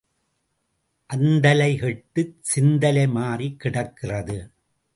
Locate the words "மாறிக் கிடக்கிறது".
3.07-4.39